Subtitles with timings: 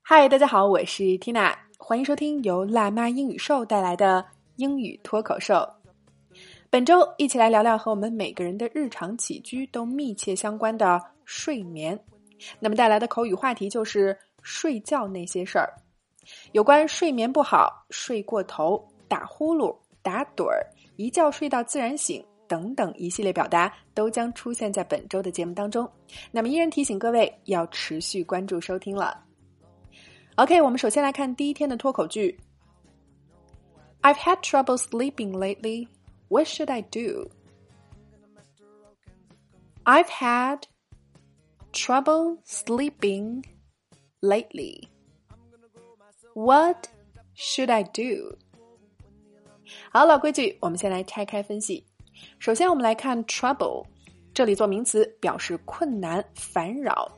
[0.00, 4.26] 嗨，大家好，我是 Tina，欢迎收听由辣妈英语秀带来的
[4.56, 5.66] 英语脱口秀。
[6.68, 11.98] 本周一起来聊聊和我们每个人的日常起居都密切相关的睡眠。
[12.58, 15.72] 那么带来的口语话题就是睡觉那些事儿。
[16.52, 20.66] 有关睡眠不好、睡过头、打呼噜、打盹儿、
[20.96, 25.89] 一觉睡到自然醒等等一系列表达，都将出现在本周的节目当中。
[26.31, 29.23] 那么依然提醒各位要持续关注收听了。
[30.35, 32.39] OK，我们首先来看第一天的脱口剧。
[34.01, 35.87] I've had trouble sleeping lately.
[36.29, 37.29] What should I do?
[39.83, 40.63] I've had
[41.73, 43.43] trouble sleeping
[44.21, 44.87] lately.
[46.33, 46.87] What
[47.35, 48.37] should I do?
[49.91, 51.85] 好，老规矩，我们先来拆开分析。
[52.38, 53.84] 首先，我们来看 trouble，
[54.34, 57.10] 这里做名词，表示困难、烦扰。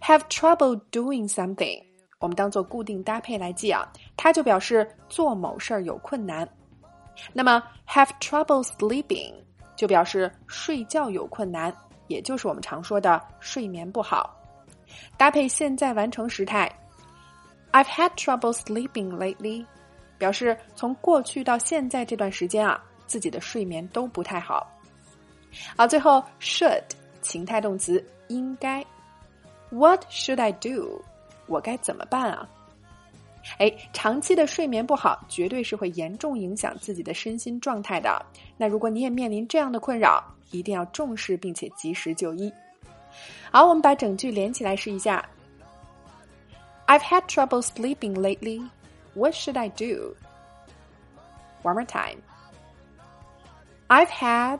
[0.00, 1.82] Have trouble doing something。
[2.18, 6.48] 我们当做固定搭配来记啊，它就表示做某事儿有困难。
[7.32, 9.34] 那么 have trouble sleeping
[9.74, 11.74] 就表示睡觉有困难，
[12.08, 14.34] 也就是我们常说的睡眠不好。
[15.16, 16.70] 搭配现在完成时态
[17.72, 19.66] ，I've had trouble sleeping lately，
[20.16, 24.66] 表示从过去到现在这段时间啊，自己的睡眠都不太好。
[25.76, 26.84] 好，最后 should
[27.22, 28.84] 情态动词应该
[29.70, 31.02] ，What should I do？
[31.46, 32.48] 我该怎么办啊？
[33.58, 38.20] 哎，长期的睡眠不好，绝对是会严重影响自己的身心状态的。
[38.56, 42.52] 那如果你也面临这样的困扰，一定要重视并且及时就医。
[43.52, 45.24] 好，我们把整句连起来试一下。
[46.86, 48.68] I've had trouble sleeping lately.
[49.14, 50.14] What should I do?
[51.62, 52.18] One more time.
[53.88, 54.58] I've had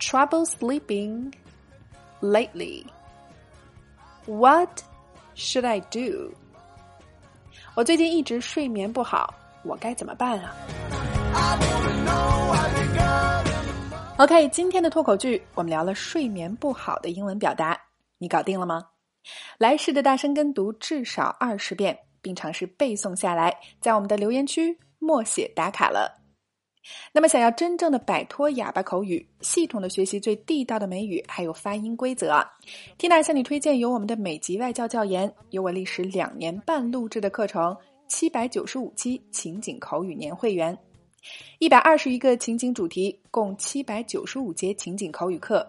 [0.00, 1.32] trouble sleeping
[2.20, 2.84] lately.
[4.26, 4.82] What
[5.36, 6.32] should I do?
[7.76, 10.52] 我最近一直睡眠不好，我该怎么办啊
[14.16, 17.80] ？OK，今天的脱口剧我们聊了睡眠不好的英文表达，
[18.18, 18.84] 你搞定了吗？
[19.58, 26.18] 来试着大声跟读至少二十遍，并尝试背诵下来，在我们的留言区默写打卡了。
[27.12, 32.46] 那么，想要真正的摆脱哑巴口语，系统的学习最地道的美语，还有发音规则
[32.98, 40.76] ，Tina 向你推荐由我们的美籍外教教研，有我历时两年半录制的课程七百九十五期情景口语年会员，
[41.58, 45.66] 一百二十余个情景主题，共七百九十五节情景口语课，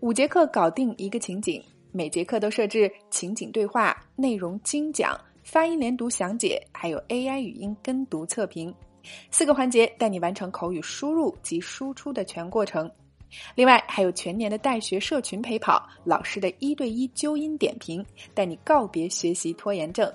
[0.00, 8.74] 五节课搞定一个情景，每节课都设置情景对话、内容精讲、发音连读详解，还有 AI 语音跟读测评。
[9.30, 12.90] 四个环节带你完成口语输入及输出的全过程，
[13.54, 18.04] 另外还有全年的带学社群陪跑，老师的一对一纠音点评，
[18.34, 20.12] 带你告别学习拖延症。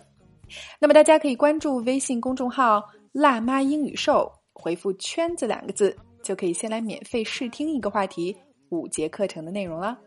[0.80, 8.36] 那么大家可以关注微信公众号“辣妈英语秀”，回复“圈子”两个字，就可以先来免费试听一个话题
[8.70, 9.98] 五节课程的内容了。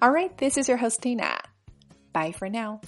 [0.00, 1.38] All right, this is your host Tina.
[2.12, 2.80] Bye for now.